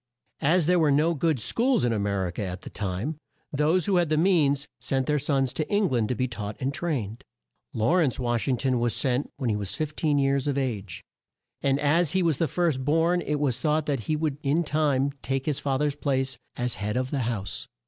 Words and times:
As 0.41 0.65
there 0.65 0.79
were 0.79 0.89
no 0.89 1.13
good 1.13 1.39
schools 1.39 1.85
in 1.85 1.93
A 1.93 1.99
mer 1.99 2.25
i 2.25 2.31
ca 2.31 2.41
at 2.43 2.63
that 2.63 2.73
time, 2.73 3.17
those 3.53 3.85
who 3.85 3.97
had 3.97 4.09
the 4.09 4.17
means 4.17 4.67
sent 4.79 5.05
their 5.05 5.19
sons 5.19 5.53
to 5.53 5.71
Eng 5.71 5.89
land 5.89 6.09
to 6.09 6.15
be 6.15 6.27
taught 6.27 6.57
and 6.59 6.73
trained. 6.73 7.23
Law 7.71 7.97
rence 7.97 8.17
Wash 8.17 8.47
ing 8.47 8.57
ton 8.57 8.79
was 8.79 8.95
sent 8.95 9.29
when 9.37 9.51
he 9.51 9.55
was 9.55 9.75
15 9.75 10.17
years 10.17 10.47
of 10.47 10.57
age, 10.57 11.03
and 11.61 11.79
as 11.79 12.13
he 12.13 12.23
was 12.23 12.39
the 12.39 12.47
first 12.47 12.83
born 12.83 13.21
it 13.21 13.39
was 13.39 13.59
thought 13.61 13.85
that 13.85 14.05
he 14.09 14.15
would 14.15 14.39
in 14.41 14.63
time 14.63 15.11
take 15.21 15.45
his 15.45 15.59
fa 15.59 15.77
ther's 15.77 15.93
place, 15.95 16.35
as 16.55 16.73
head 16.81 16.97
of 16.97 17.11
the 17.11 17.19
house. 17.19 17.67